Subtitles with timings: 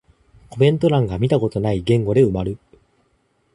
[0.49, 2.57] コメント欄が見たことない言語で埋まる